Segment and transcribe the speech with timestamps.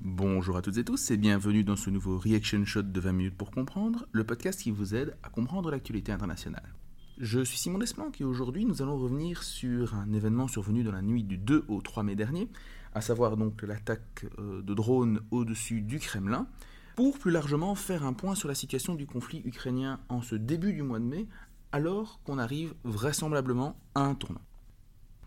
[0.00, 3.36] Bonjour à toutes et tous et bienvenue dans ce nouveau Reaction Shot de 20 minutes
[3.36, 6.74] pour comprendre, le podcast qui vous aide à comprendre l'actualité internationale.
[7.18, 11.00] Je suis Simon Desplanques et aujourd'hui nous allons revenir sur un événement survenu dans la
[11.00, 12.48] nuit du 2 au 3 mai dernier,
[12.92, 16.46] à savoir donc l'attaque euh, de drones au-dessus du Kremlin,
[16.96, 20.72] pour plus largement faire un point sur la situation du conflit ukrainien en ce début
[20.72, 21.26] du mois de mai,
[21.72, 24.42] alors qu'on arrive vraisemblablement à un tournant.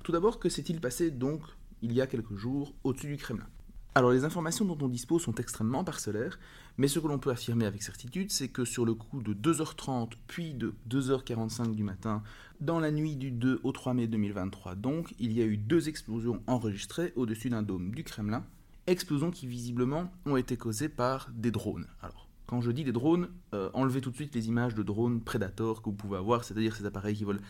[0.04, 1.42] Tout d'abord, que s'est-il passé donc
[1.82, 3.48] il y a quelques jours au-dessus du Kremlin?
[3.96, 6.40] Alors les informations dont on dispose sont extrêmement parcellaires,
[6.78, 10.12] mais ce que l'on peut affirmer avec certitude, c'est que sur le coup de 2h30
[10.28, 12.22] puis de 2h45 du matin,
[12.62, 15.90] dans la nuit du 2 au 3 mai 2023 donc, il y a eu deux
[15.90, 18.46] explosions enregistrées au-dessus d'un dôme du Kremlin,
[18.88, 21.88] explosions qui visiblement ont été causées par des drones.
[22.02, 25.22] Alors, quand je dis des drones, euh, enlevez tout de suite les images de drones
[25.22, 27.42] Predator que vous pouvez avoir, c'est-à-dire ces appareils qui volent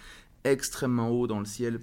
[0.43, 1.81] extrêmement haut dans le ciel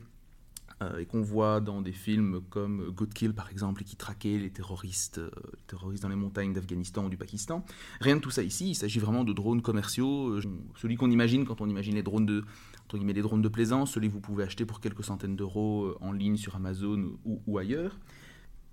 [0.83, 4.39] euh, et qu'on voit dans des films comme Good Kill par exemple, et qui traquaient
[4.39, 5.31] les terroristes, euh,
[5.69, 7.65] terroristes dans les montagnes d'Afghanistan ou du Pakistan.
[8.01, 10.41] Rien de tout ça ici, il s'agit vraiment de drones commerciaux,
[10.75, 12.45] celui qu'on imagine quand on imagine les drones de,
[12.87, 15.95] entre guillemets, les drones de plaisance, celui que vous pouvez acheter pour quelques centaines d'euros
[16.01, 17.97] en ligne sur Amazon ou ailleurs.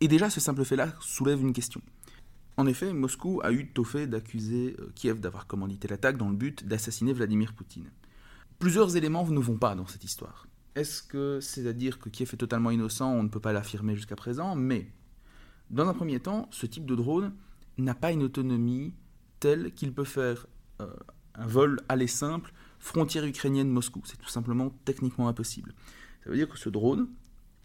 [0.01, 1.81] Et déjà, ce simple fait-là soulève une question.
[2.57, 6.67] En effet, Moscou a eu tôt fait d'accuser Kiev d'avoir commandité l'attaque dans le but
[6.67, 7.89] d'assassiner Vladimir Poutine.
[8.59, 10.47] Plusieurs éléments ne vont pas dans cette histoire.
[10.75, 13.95] Est-ce que c'est à dire que Kiev est totalement innocent On ne peut pas l'affirmer
[13.95, 14.91] jusqu'à présent, mais
[15.69, 17.33] dans un premier temps, ce type de drone
[17.77, 18.93] n'a pas une autonomie
[19.39, 20.47] telle qu'il peut faire
[20.81, 20.87] euh,
[21.35, 24.01] un vol aller simple frontière ukrainienne-Moscou.
[24.05, 25.73] C'est tout simplement techniquement impossible.
[26.23, 27.07] Ça veut dire que ce drone,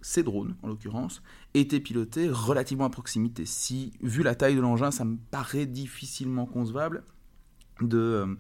[0.06, 1.20] ces drones en l'occurrence,
[1.54, 3.44] étaient pilotés relativement à proximité.
[3.44, 7.02] Si, vu la taille de l'engin, ça me paraît difficilement concevable
[7.80, 8.36] de, euh,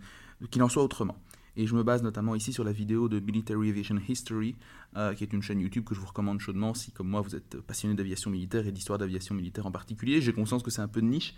[0.48, 1.16] qu'il en soit autrement.
[1.56, 4.54] Et je me base notamment ici sur la vidéo de Military Aviation History,
[4.96, 7.34] euh, qui est une chaîne YouTube que je vous recommande chaudement si, comme moi, vous
[7.34, 10.20] êtes passionné d'aviation militaire et d'histoire d'aviation militaire en particulier.
[10.20, 11.34] J'ai conscience que c'est un peu de niche,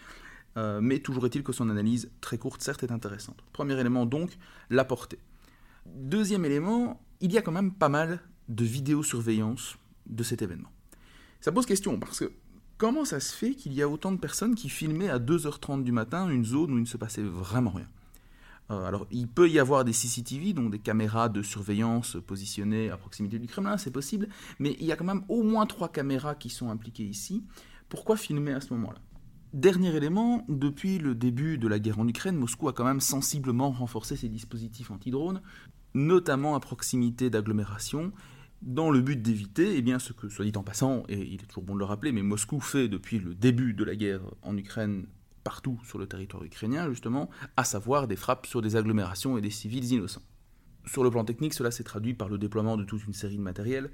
[0.58, 3.42] euh, mais toujours est-il que son analyse, très courte, certes, est intéressante.
[3.54, 4.36] Premier élément, donc,
[4.68, 5.20] la portée.
[5.86, 10.70] Deuxième élément, il y a quand même pas mal de vidéosurveillance de cet événement.
[11.40, 12.32] Ça pose question, parce que
[12.76, 15.92] comment ça se fait qu'il y a autant de personnes qui filmaient à 2h30 du
[15.92, 17.88] matin une zone où il ne se passait vraiment rien?
[18.70, 22.96] Euh, alors, il peut y avoir des CCTV, donc des caméras de surveillance positionnées à
[22.96, 26.34] proximité du Kremlin, c'est possible, mais il y a quand même au moins trois caméras
[26.34, 27.44] qui sont impliquées ici.
[27.88, 28.98] Pourquoi filmer à ce moment-là?
[29.54, 33.70] Dernier élément, depuis le début de la guerre en Ukraine, Moscou a quand même sensiblement
[33.70, 35.40] renforcé ses dispositifs anti-drones,
[35.94, 38.12] notamment à proximité d'agglomérations,
[38.62, 41.46] dans le but d'éviter, eh bien, ce que, soit dit en passant, et il est
[41.46, 44.56] toujours bon de le rappeler, mais Moscou fait depuis le début de la guerre en
[44.56, 45.06] Ukraine
[45.44, 49.50] partout sur le territoire ukrainien, justement, à savoir des frappes sur des agglomérations et des
[49.50, 50.22] civils innocents.
[50.84, 53.42] Sur le plan technique, cela s'est traduit par le déploiement de toute une série de
[53.42, 53.90] matériel.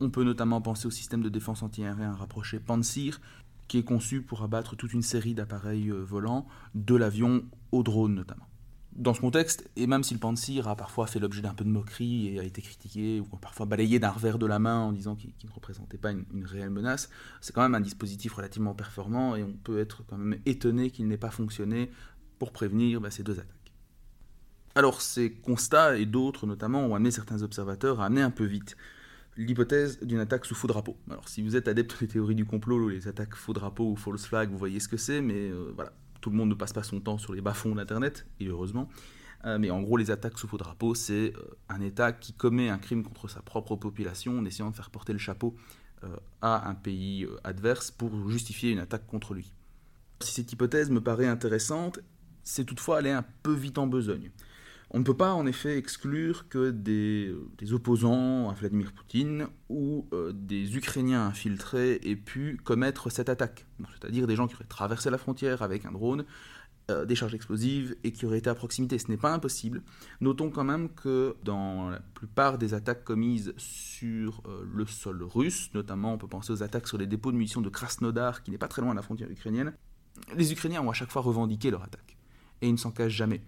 [0.00, 3.20] On peut notamment penser au système de défense antiaérien rapproché Pantsir,
[3.68, 8.14] qui est conçu pour abattre toute une série d'appareils euh, volants, de l'avion au drone
[8.14, 8.46] notamment
[8.96, 11.68] dans ce contexte, et même si le Pantsir a parfois fait l'objet d'un peu de
[11.68, 15.16] moquerie et a été critiqué, ou parfois balayé d'un revers de la main en disant
[15.16, 17.10] qu'il ne représentait pas une, réelle menace,
[17.40, 21.08] c'est quand même un dispositif relativement performant et on peut être quand même étonné qu'il
[21.08, 21.90] n'ait pas fonctionné
[22.38, 23.72] pour prévenir bah, ces deux attaques.
[24.76, 28.76] Alors ces constats et d'autres notamment ont amené certains observateurs à amener un peu vite
[29.36, 30.96] l'hypothèse d'une attaque sous faux drapeau.
[31.10, 33.96] Alors si vous êtes adepte des théories du complot ou les attaques faux drapeau ou
[33.96, 35.92] false flag, vous voyez ce que c'est, mais euh, voilà,
[36.24, 38.88] tout le monde ne passe pas son temps sur les bas-fonds d'Internet, et heureusement.
[39.44, 42.70] Euh, mais en gros, les attaques sous faux drapeau, c'est euh, un État qui commet
[42.70, 45.54] un crime contre sa propre population en essayant de faire porter le chapeau
[46.02, 49.52] euh, à un pays adverse pour justifier une attaque contre lui.
[50.20, 52.00] Si cette hypothèse me paraît intéressante,
[52.42, 54.30] c'est toutefois aller un peu vite en besogne.
[54.96, 57.34] On ne peut pas en effet exclure que des,
[57.72, 63.66] opposants à Vladimir Poutine ou euh, des Ukrainiens infiltrés aient pu commettre cette attaque.
[63.94, 66.24] C'est-à-dire des gens qui auraient traversé la frontière avec un drone,
[66.92, 68.96] euh, des charges explosives et qui auraient été à proximité.
[69.00, 69.82] Ce n'est pas impossible.
[70.20, 75.70] Notons quand même que dans la plupart des attaques commises sur euh, le sol russe,
[75.74, 78.58] notamment on peut penser aux attaques sur les dépôts de munitions de Krasnodar, qui n'est
[78.58, 79.72] pas très loin de la frontière ukrainienne,
[80.36, 82.16] les Ukrainiens ont à chaque fois revendiqué leur attaque.
[82.62, 83.42] Et ils ne s'en cachent jamais.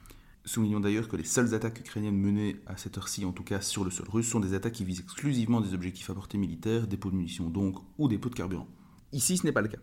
[0.47, 3.83] Soulignons d'ailleurs que les seules attaques ukrainiennes menées à cette heure-ci, en tout cas sur
[3.83, 6.97] le sol russe, sont des attaques qui visent exclusivement des objectifs à portée militaire, des
[6.97, 8.69] pots de munitions donc, ou des pots de carburant.
[9.11, 9.81] Ici, ce n'est pas le cas.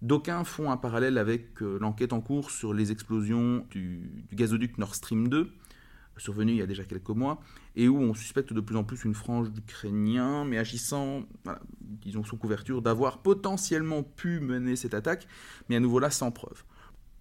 [0.00, 4.94] D'aucuns font un parallèle avec euh, l'enquête en cours sur les explosions du, gazoduc Nord
[4.94, 5.52] Stream 2,
[6.16, 7.42] survenu il y a déjà quelques mois,
[7.76, 11.24] et où on suspecte de plus en plus une frange d'Ukrainiens, mais agissant,
[11.82, 15.28] disons sous couverture, d'avoir potentiellement pu mener cette attaque,
[15.68, 16.64] mais à nouveau là sans preuve.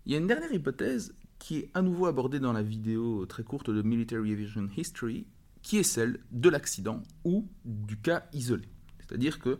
[0.06, 3.44] Il y a une dernière hypothèse qui est à nouveau abordée dans la vidéo très
[3.44, 5.26] courte de Military Aviation History,
[5.62, 8.68] qui est celle de l'accident ou du cas isolé.
[9.00, 9.58] C'est-à-dire que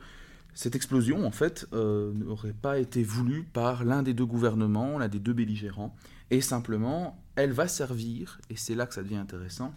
[0.54, 5.08] cette explosion, en fait, euh, n'aurait pas été voulue par l'un des deux gouvernements, l'un
[5.08, 5.96] des deux belligérants,
[6.31, 9.74] et simplement, elle va servir, et c'est là que ça devient intéressant,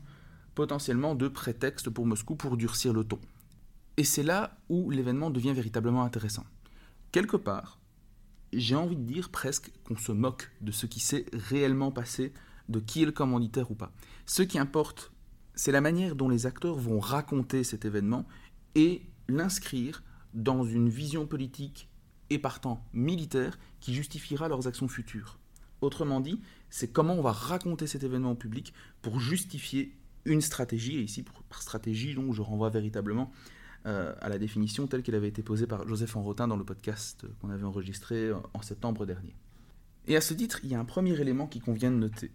[0.54, 3.20] potentiellement de prétexte pour Moscou pour durcir le ton.
[3.96, 6.44] Et c'est là où l'événement devient véritablement intéressant.
[7.10, 7.78] Quelque part,
[8.52, 12.32] j'ai envie de dire presque qu'on se moque de ce qui s'est réellement passé,
[12.68, 13.92] de qui est le commanditaire ou pas.
[14.26, 15.12] Ce qui importe,
[15.54, 18.26] c'est la manière dont les acteurs vont raconter cet événement
[18.74, 20.02] et l'inscrire
[20.34, 21.88] dans une vision politique
[22.30, 25.38] et partant militaire qui justifiera leurs actions futures.
[25.80, 26.40] Autrement dit,
[26.70, 28.72] c'est comment on va raconter cet événement au public
[29.02, 33.32] pour justifier une stratégie, et ici par stratégie, donc je renvoie véritablement
[33.86, 37.26] euh, à la définition telle qu'elle avait été posée par Joseph Enrotin dans le podcast
[37.40, 39.34] qu'on avait enregistré en septembre dernier.
[40.06, 42.30] Et à ce titre, il y a un premier élément qui convient de noter.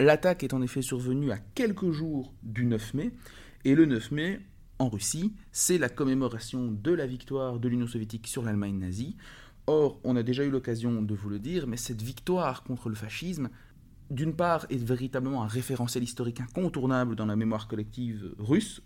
[0.00, 3.12] L'attaque est en effet survenue à quelques jours du 9 mai,
[3.64, 4.40] et le 9 mai,
[4.78, 9.16] en Russie, c'est la commémoration de la victoire de l'Union soviétique sur l'Allemagne nazie.
[9.66, 12.94] Or, on a déjà eu l'occasion de vous le dire, mais cette victoire contre le
[12.94, 13.50] fascisme,
[14.10, 18.80] d'une part, est véritablement un référentiel historique incontournable dans la mémoire collective russe,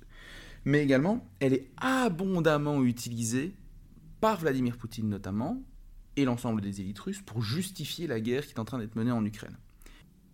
[0.64, 3.55] mais également, elle est abondamment utilisée
[4.20, 5.62] par Vladimir Poutine notamment,
[6.17, 9.11] et l'ensemble des élites russes, pour justifier la guerre qui est en train d'être menée
[9.11, 9.56] en Ukraine.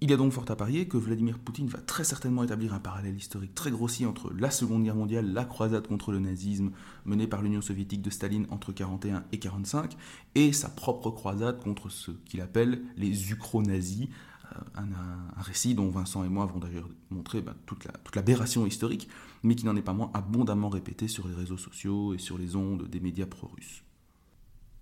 [0.01, 2.79] Il y a donc fort à parier que Vladimir Poutine va très certainement établir un
[2.79, 6.71] parallèle historique très grossier entre la Seconde Guerre mondiale, la croisade contre le nazisme
[7.05, 9.97] menée par l'Union soviétique de Staline entre 1941 et 1945,
[10.37, 14.07] et sa propre croisade contre ce qu'il appelle les ukro-nazis,
[14.53, 18.67] euh, un, récit dont Vincent et moi avons d'ailleurs montré bah, toute, la, toute l'aberration
[18.67, 19.09] historique,
[19.43, 22.57] mais qui n'en est pas moins abondamment répété sur les réseaux sociaux et sur les
[22.57, 23.85] ondes des médias pro-russes.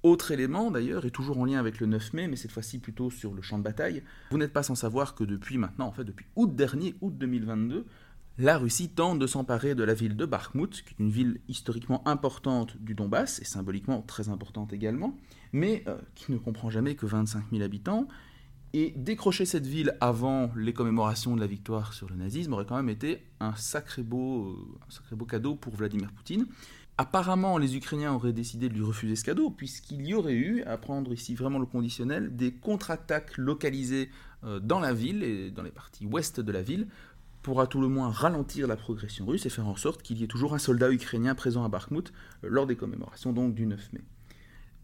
[0.03, 3.11] Autre élément d'ailleurs, et toujours en lien avec le 9 mai, mais cette fois-ci plutôt
[3.11, 6.05] sur le champ de bataille, vous n'êtes pas sans savoir que depuis maintenant, en fait
[6.05, 7.87] depuis août dernier, août 2022,
[8.38, 12.06] la Russie tente de s'emparer de la ville de Bakhmut, qui est une ville historiquement
[12.06, 15.17] importante du Donbass, et symboliquement très importante également,
[15.52, 18.09] mais euh, qui ne comprend jamais que 25 000 habitants,
[18.76, 22.76] et décrocher cette ville avant les commémorations de la victoire sur le nazisme aurait quand
[22.76, 24.55] même été un sacré beau,
[25.26, 26.46] cadeau pour Vladimir Poutine,
[26.99, 30.78] Apparemment, les Ukrainiens auraient décidé de lui refuser ce cadeau, puisqu'il y aurait eu, à
[30.78, 34.08] prendre ici vraiment le conditionnel, des contre-attaques localisées
[34.44, 36.87] euh, dans la ville et dans les parties ouest de la ville,
[37.43, 40.25] pour à tout le moins ralentir la progression russe et faire en sorte qu'il y
[40.25, 42.14] ait toujours un soldat ukrainien présent à Bakhmut
[42.44, 44.00] euh, lors des commémorations du 9 mai.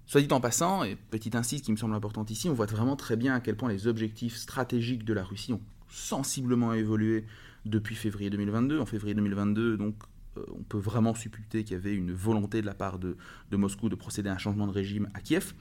[0.07, 2.97] Soit dit en passant, et petite insiste qui me semble importante ici, on voit vraiment
[2.97, 7.25] très bien à quel point les objectifs stratégiques de la Russie ont sensiblement évolué
[7.65, 8.81] depuis février 2022.
[8.81, 9.95] En février 2022, donc
[10.37, 13.17] euh, on peut vraiment supputer qu'il y avait une volonté de la part de,
[13.53, 15.55] Moscou de procéder à un changement de régime à Kiev.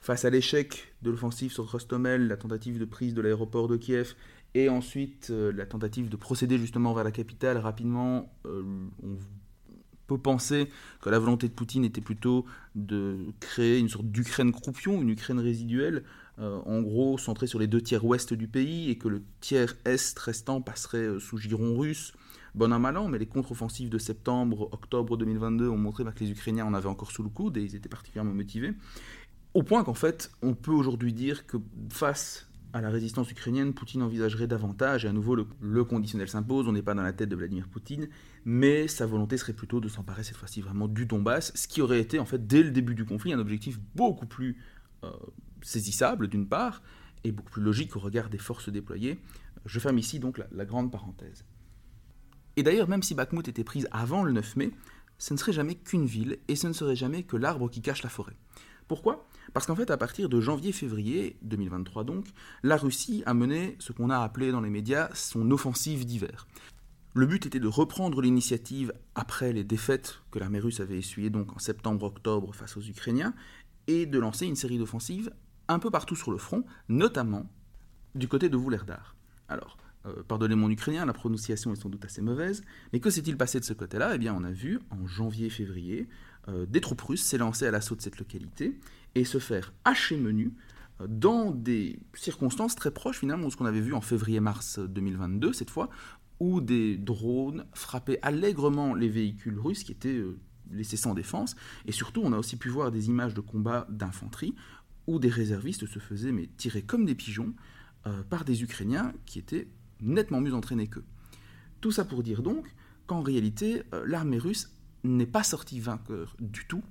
[0.00, 4.14] Face à l'échec de l'offensive sur Rostomel, la tentative de prise de l'aéroport de Kiev,
[4.54, 8.62] et ensuite euh, la tentative de procéder justement vers la capitale rapidement, euh,
[10.10, 10.68] peut penser
[11.00, 15.38] que la volonté de Poutine était plutôt de créer une sorte d'Ukraine croupion, une Ukraine
[15.38, 16.02] résiduelle,
[16.38, 20.18] en gros centrée sur les deux tiers ouest du pays, et que le tiers est
[20.18, 22.12] restant passerait sous giron russe,
[22.54, 26.24] bon an mal an, mais les contre-offensives de septembre, octobre 2022 ont montré bah, que
[26.24, 28.72] les Ukrainiens en avaient encore sous le coude et ils étaient particulièrement motivés.
[29.54, 31.56] Au point qu'en fait, on peut aujourd'hui dire que
[31.90, 36.72] face à la résistance ukrainienne, Poutine envisagerait davantage, et à nouveau le, conditionnel s'impose, on
[36.72, 38.08] n'est pas dans la tête de Vladimir Poutine,
[38.44, 42.00] mais sa volonté serait plutôt de s'emparer cette fois-ci vraiment du Donbass, ce qui aurait
[42.00, 44.56] été en fait dès le début du conflit un objectif beaucoup plus
[45.04, 45.10] euh,
[45.62, 46.82] saisissable d'une part,
[47.24, 49.18] et beaucoup plus logique au regard des forces déployées.
[49.66, 51.44] Je ferme ici donc la grande parenthèse.
[52.56, 54.70] Et d'ailleurs, même si Bakhmut était prise avant le 9 mai,
[55.18, 58.02] ce ne serait jamais qu'une ville et ce ne serait jamais que l'arbre qui cache
[58.02, 58.36] la forêt.
[58.90, 59.24] Pourquoi?
[59.52, 62.26] Parce qu'en fait, à partir de janvier-février 2023 donc,
[62.64, 66.48] la Russie a mené ce qu'on a appelé dans les médias son offensive d'hiver.
[67.14, 71.54] Le but était de reprendre l'initiative après les défaites que l'armée russe avait essuyées donc
[71.54, 73.32] en septembre-octobre face aux Ukrainiens
[73.86, 75.30] et de lancer une série d'offensives
[75.68, 77.48] un peu partout sur le front, notamment
[78.16, 79.14] du côté de Vuhledar.
[79.48, 83.36] Alors, euh, pardonnez mon ukrainien, la prononciation est sans doute assez mauvaise, mais que s'est-il
[83.36, 84.16] passé de ce côté-là?
[84.16, 86.08] Eh bien, on a vu en janvier-février
[86.48, 88.78] des troupes russes s'élancer à l'assaut de cette localité
[89.14, 90.52] et se faire hacher menu
[91.00, 95.52] euh, dans des circonstances très proches finalement de ce qu'on avait vu en février-mars 2022
[95.52, 95.90] cette fois,
[96.38, 100.22] où des drones frappaient allègrement les véhicules russes qui étaient
[100.70, 101.56] laissés sans défense,
[101.86, 104.54] et surtout on a aussi pu voir des images de combats d'infanterie
[105.06, 107.52] où des réservistes se faisaient mais tirer comme des pigeons
[108.30, 109.68] par des Ukrainiens qui étaient
[110.00, 111.04] nettement mieux entraînés qu'eux.
[111.80, 112.74] Tout ça pour dire donc
[113.06, 114.70] qu'en réalité, euh, l'armée russe
[115.04, 116.82] n'est pas sortie vainqueur du tout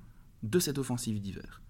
[0.43, 1.61] de cette offensive d'hiver.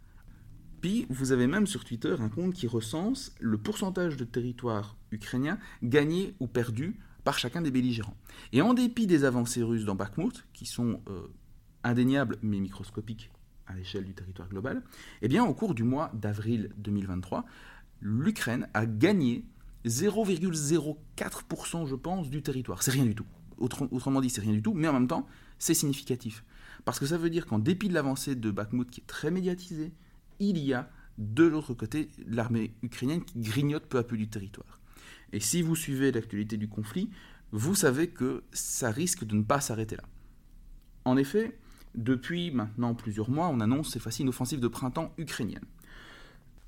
[0.82, 5.58] Puis vous avez même sur Twitter un compte qui recense le pourcentage de territoire ukrainien
[5.84, 8.16] gagné ou perdu par chacun des belligérants.
[8.54, 11.28] Et en dépit des avancées russes dans Bakhmut, qui sont euh,
[11.84, 13.30] indéniables mais microscopiques
[13.68, 14.82] à l'échelle du territoire global,
[15.22, 17.46] eh au cours du mois d'avril 2023,
[18.02, 19.46] l'Ukraine a gagné
[19.86, 22.84] 0,04% je pense du territoire.
[22.84, 23.26] C'est rien du tout.
[23.58, 25.28] autrement dit, c'est rien du tout, mais en même temps,
[25.60, 26.44] c'est significatif.
[26.86, 29.92] Parce que ça veut dire qu'en dépit de l'avancée de Bakhmut qui est très médiatisée,
[30.40, 34.80] il y a de l'autre côté l'armée ukrainienne qui grignote peu à peu du territoire.
[35.34, 37.10] Et si vous suivez l'actualité du conflit,
[37.52, 40.04] vous savez que ça risque de ne pas s'arrêter là.
[41.06, 41.58] En effet,
[41.96, 45.66] depuis maintenant plusieurs mois, on annonce cette fois-ci une offensive de printemps ukrainienne.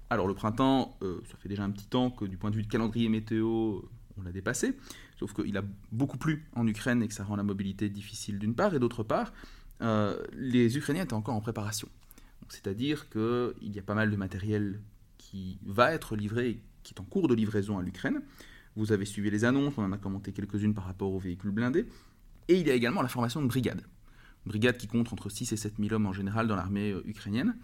[0.10, 2.64] Alors le printemps, euh, ça fait déjà un petit temps que du point de vue
[2.64, 3.82] de calendrier météo,
[4.18, 4.78] on l'a dépassé,
[5.20, 8.56] sauf qu'il a beaucoup plu en Ukraine et que ça rend la mobilité difficile d'une
[8.56, 9.34] part, et d'autre part,
[9.82, 11.88] euh, les Ukrainiens étaient encore en préparation.
[12.50, 14.82] C'est-à-dire qu'il y a pas mal de matériel
[15.18, 18.22] qui va être livré, qui est en cours de livraison à l'Ukraine.
[18.76, 21.86] Vous avez suivi les annonces, on en a commenté quelques-unes par rapport aux véhicules blindés.
[22.48, 23.84] Et il y a également la formation de brigades.
[24.46, 27.04] Une brigade qui compte entre 6 et 7 000 hommes en général dans l'armée euh,
[27.06, 27.56] ukrainienne.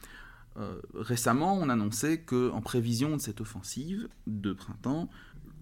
[0.57, 5.09] Euh, récemment, on annonçait qu'en prévision de cette offensive de printemps,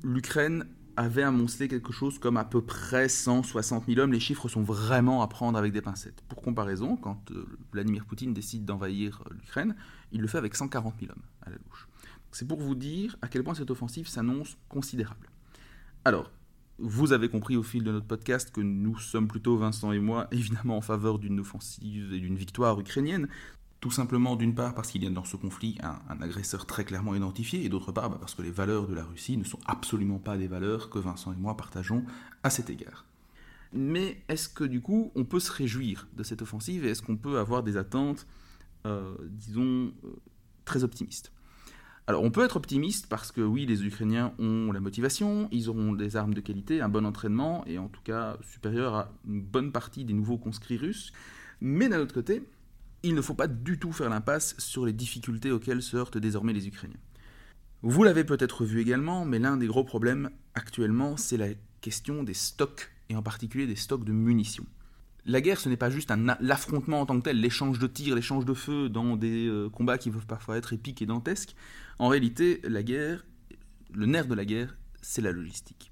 [0.05, 4.13] l'Ukraine avait amoncelé quelque chose comme à peu près 160 000 hommes.
[4.13, 6.21] Les chiffres sont vraiment à prendre avec des pincettes.
[6.29, 9.75] Pour comparaison, quand euh, Vladimir Poutine décide d'envahir euh, l'Ukraine,
[10.11, 11.87] il le fait avec 140 000 hommes à la louche.
[12.31, 15.27] C'est pour vous dire à quel point cette offensive s'annonce considérable.
[16.05, 16.31] Alors,
[16.77, 20.27] vous avez compris au fil de notre podcast que nous sommes plutôt, Vincent et moi,
[20.31, 23.27] évidemment en faveur d'une offensive et d'une victoire ukrainienne.
[23.85, 27.13] Tout simplement, d'une part, parce qu'il y a dans ce conflit un, agresseur très clairement
[27.13, 30.17] identifié, et d'autre part, bah, parce que les valeurs de la Russie ne sont absolument
[30.17, 32.03] pas des valeurs que Vincent et moi partageons
[32.41, 33.05] à cet égard.
[33.73, 37.15] Mais est-ce que du coup, on peut se réjouir de cette offensive, et est-ce qu'on
[37.15, 38.25] peut avoir des attentes,
[38.87, 40.15] euh, disons, euh,
[40.65, 41.31] très optimistes?
[42.07, 45.93] Alors on peut être optimiste parce que oui, les Ukrainiens ont la motivation, ils auront
[45.93, 49.71] des armes de qualité, un bon entraînement, et en tout cas supérieur à une bonne
[49.71, 51.13] partie des nouveaux conscrits russes.
[51.61, 52.43] Mais d'un autre côté,
[53.05, 56.53] il ne faut pas du tout faire l'impasse sur les difficultés auxquelles se heurtent désormais
[56.53, 56.99] les Ukrainiens.
[57.83, 61.49] Vous l'avez peut-être vu également, mais l'un des gros problèmes actuellement, c'est la
[61.81, 64.65] question des stocks, et en particulier des stocks de munitions.
[65.27, 68.45] La guerre, ce n'est pas juste l'affrontement en tant que tel, l'échange de tirs, l'échange
[68.45, 71.55] de feu dans des euh, combats qui peuvent parfois être épiques et dantesques.
[71.99, 73.25] En réalité, la guerre,
[73.93, 75.91] le nerf de la guerre, c'est la logistique.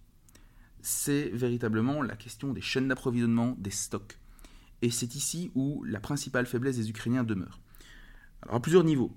[0.81, 4.17] C'est véritablement la question des chaînes d'approvisionnement, des stocks.
[4.83, 7.61] Et c'est ici où la principale faiblesse des Ukrainiens demeure.
[8.41, 9.15] Alors à plusieurs niveaux.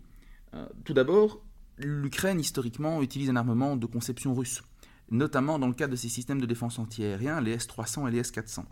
[0.54, 1.42] Euh, tout d'abord,
[1.76, 4.62] l'Ukraine historiquement utilise un armement de conception russe,
[5.10, 8.62] notamment dans le cadre de ses systèmes de défense antiaérien, les S-300 et les S-400.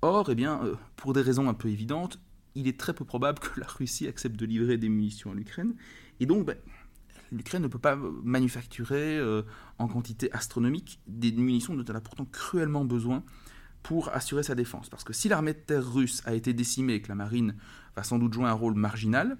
[0.00, 2.18] Or, eh bien, euh, pour des raisons un peu évidentes,
[2.54, 5.74] il est très peu probable que la Russie accepte de livrer des munitions à l'Ukraine,
[6.18, 6.56] et donc ben,
[7.30, 9.42] l'Ukraine ne peut pas manufacturer euh,
[9.78, 13.22] en quantité astronomique des munitions dont elle a pourtant cruellement besoin
[13.82, 14.88] pour assurer sa défense.
[14.88, 17.54] Parce que si l'armée de terre russe a été décimée et que la marine
[17.96, 19.36] va sans doute jouer un rôle marginal,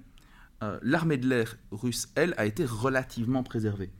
[0.61, 3.91] euh, l'armée de l'air russe, elle, a été relativement préservée.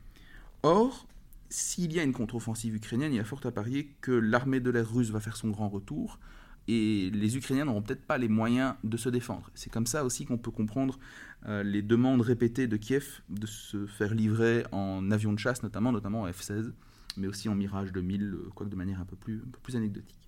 [0.62, 1.06] Or,
[1.48, 4.70] s'il y a une contre-offensive ukrainienne, il y a fort à parier que l'armée de
[4.70, 6.18] l'air russe va faire son grand retour
[6.66, 9.50] et les Ukrainiens n'auront peut-être pas les moyens de se défendre.
[9.54, 10.98] C'est comme ça aussi qu'on peut comprendre
[11.46, 15.92] euh, les demandes répétées de Kiev de se faire livrer en avion de chasse, notamment,
[15.92, 16.72] notamment en F-16,
[17.18, 19.76] mais aussi en Mirage 2000, euh, quoique de manière un peu plus, un peu plus
[19.76, 20.23] anecdotique.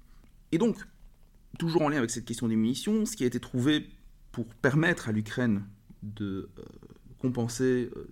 [0.52, 0.76] Et donc,
[1.58, 3.88] toujours en lien avec cette question des munitions, ce qui a été trouvé
[4.32, 5.64] pour permettre à l'Ukraine
[6.02, 6.62] de euh,
[7.18, 8.08] compenser, euh,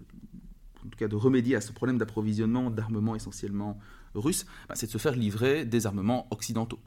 [0.85, 3.79] en tout cas de remédier à ce problème d'approvisionnement d'armements essentiellement
[4.15, 6.81] russes, bah, c'est de se faire livrer des armements occidentaux.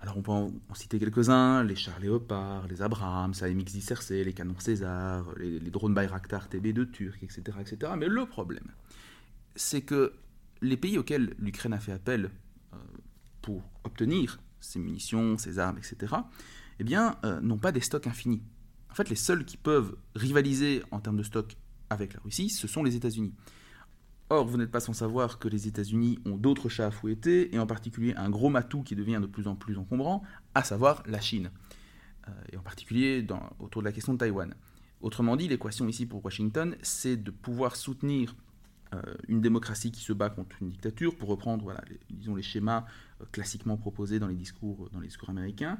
[0.00, 4.32] Alors on peut en, citer quelques-uns, les chars Léopard, les Abrams, les MX-10 RC, les
[4.32, 7.92] canons César, les, drones Bayraktar TB2 turcs, etc., etc.
[7.98, 8.70] Mais le problème,
[9.56, 10.12] c'est que
[10.62, 12.30] les pays auxquels l'Ukraine a fait appel
[12.72, 12.76] euh,
[13.42, 16.14] pour obtenir ses munitions, ses armes, etc.,
[16.80, 18.42] eh bien, euh, n'ont pas des stocks infinis.
[18.90, 21.56] En fait, les seuls qui peuvent rivaliser en termes de stock
[21.90, 23.34] avec la Russie, ce sont les États-Unis.
[24.30, 27.58] Or, vous n'êtes pas sans savoir que les États-Unis ont d'autres chats à fouetter, et
[27.58, 30.22] en particulier un gros matou qui devient de plus en plus encombrant,
[30.54, 31.50] à savoir la Chine.
[32.28, 33.26] Euh, et en particulier
[33.58, 34.54] autour de la question de Taïwan.
[35.00, 38.34] Autrement dit, l'équation ici pour Washington, c'est de pouvoir soutenir
[39.28, 42.84] une démocratie qui se bat contre une dictature, pour reprendre voilà, les, disons, les schémas
[43.20, 45.78] euh, classiquement proposés dans les, discours, dans les discours américains,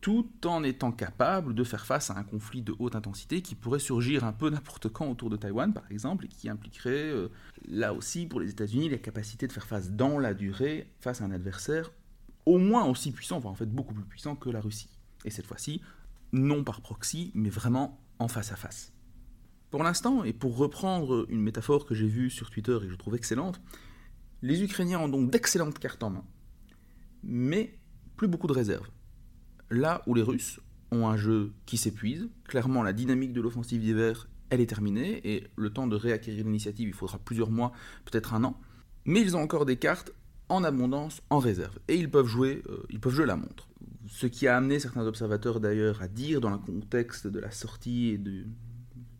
[0.00, 3.78] tout en étant capable de faire face à un conflit de haute intensité qui pourrait
[3.78, 7.28] surgir un peu n'importe quand autour de Taïwan, par exemple, et qui impliquerait, euh,
[7.68, 11.24] là aussi, pour les États-Unis, la capacité de faire face dans la durée face à
[11.24, 11.90] un adversaire
[12.44, 14.90] au moins aussi puissant, enfin en fait beaucoup plus puissant que la Russie.
[15.24, 15.80] Et cette fois-ci,
[16.32, 18.91] non par proxy, mais vraiment en face à face.
[19.72, 22.94] Pour l'instant, et pour reprendre une métaphore que j'ai vue sur Twitter et que je
[22.94, 23.58] trouve excellente,
[24.42, 26.24] les Ukrainiens ont donc d'excellentes cartes en main,
[27.22, 27.78] mais
[28.18, 28.90] plus beaucoup de réserves.
[29.70, 30.60] Là où les Russes
[30.90, 35.44] ont un jeu qui s'épuise, clairement la dynamique de l'offensive d'hiver, elle est terminée, et
[35.56, 37.72] le temps de réacquérir l'initiative, il faudra plusieurs mois,
[38.04, 38.60] peut-être un an,
[39.06, 40.12] mais ils ont encore des cartes
[40.50, 43.68] en abondance, en réserve, et ils peuvent jouer, euh, ils peuvent jouer la montre.
[44.06, 48.10] Ce qui a amené certains observateurs d'ailleurs à dire, dans le contexte de la sortie
[48.10, 48.44] et de,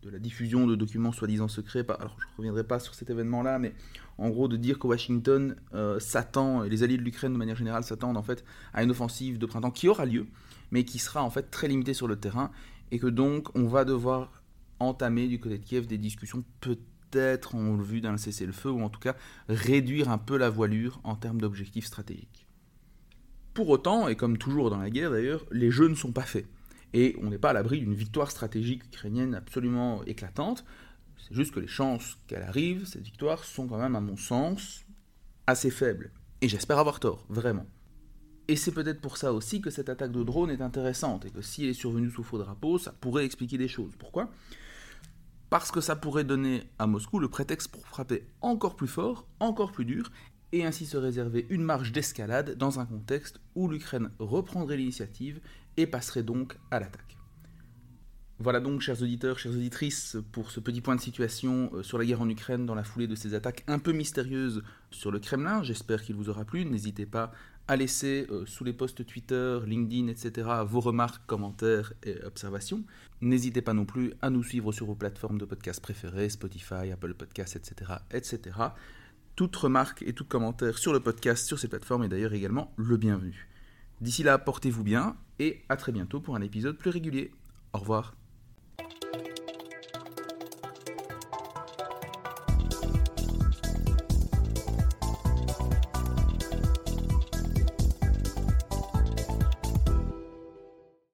[0.02, 3.58] de la diffusion de documents soi-disant secrets, alors je ne reviendrai pas sur cet événement-là,
[3.58, 3.72] mais
[4.18, 7.56] en gros de dire que Washington euh, s'attend, et les alliés de l'Ukraine de manière
[7.56, 10.26] générale s'attendent en fait à une offensive de printemps qui aura lieu,
[10.72, 12.50] mais qui sera en fait très limitée sur le terrain,
[12.90, 14.42] et que donc on va devoir
[14.80, 19.00] entamer du côté de Kiev des discussions peut-être en vue d'un cessez-le-feu, ou en tout
[19.00, 19.14] cas
[19.48, 22.46] réduire un peu la voilure en termes d'objectifs stratégiques.
[23.54, 26.46] Pour autant, et comme toujours dans la guerre d'ailleurs, les jeux ne sont pas faits
[26.92, 30.64] et on n'est pas à l'abri d'une victoire stratégique ukrainienne absolument éclatante.
[31.16, 34.84] C'est juste que les chances qu'elle arrive, cette victoire, sont quand même, à mon sens,
[35.46, 36.12] assez faibles.
[36.40, 37.66] Et j'espère avoir tort, vraiment.
[38.48, 41.42] Et c'est peut-être pour ça aussi que cette attaque de drone est intéressante, et que
[41.42, 43.94] si elle est survenue sous faux drapeau, ça pourrait expliquer des choses.
[43.98, 44.30] Pourquoi?
[45.48, 49.70] Parce que ça pourrait donner à Moscou le prétexte pour frapper encore plus fort, encore
[49.70, 50.10] plus dur,
[50.50, 55.40] et ainsi se réserver une marge d'escalade dans un contexte où l'Ukraine reprendrait l'initiative
[55.76, 57.16] et passerait donc à l'attaque.
[58.38, 62.04] Voilà donc, chers auditeurs, chères auditrices, pour ce petit point de situation euh, sur la
[62.04, 65.62] guerre en Ukraine dans la foulée de ces attaques un peu mystérieuses sur le Kremlin.
[65.62, 66.64] J'espère qu'il vous aura plu.
[66.64, 67.30] N'hésitez pas
[67.68, 70.48] à laisser euh, sous les posts Twitter, LinkedIn, etc.
[70.66, 72.82] vos remarques, commentaires et observations.
[73.20, 77.14] N'hésitez pas non plus à nous suivre sur vos plateformes de podcast préférées, Spotify, Apple
[77.14, 78.56] Podcasts, etc., etc.
[79.36, 82.96] Toute remarque et tout commentaire sur le podcast sur ces plateformes est d'ailleurs également le
[82.96, 83.48] bienvenu.
[84.00, 87.30] D'ici là, portez-vous bien et à très bientôt pour un épisode plus régulier.
[87.72, 88.14] Au revoir.